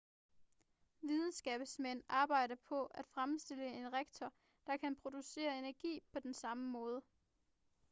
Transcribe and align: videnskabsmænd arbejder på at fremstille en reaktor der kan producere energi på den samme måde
videnskabsmænd 1.01 2.03
arbejder 2.09 2.55
på 2.69 2.85
at 2.85 3.05
fremstille 3.07 3.67
en 3.73 3.93
reaktor 3.93 4.33
der 4.67 4.77
kan 4.77 4.95
producere 4.95 5.59
energi 5.59 6.01
på 6.13 6.19
den 6.19 6.33
samme 6.33 6.69
måde 6.71 7.01